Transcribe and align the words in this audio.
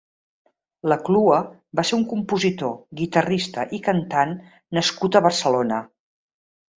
Ia 0.91 0.95
Clua 1.09 1.35
va 1.79 1.83
ser 1.89 1.99
un 1.99 2.05
compositor, 2.13 2.73
guitarrista 3.01 3.65
i 3.79 3.81
cantant 3.89 4.33
nascut 4.79 5.19
a 5.21 5.23
Barcelona. 5.27 5.79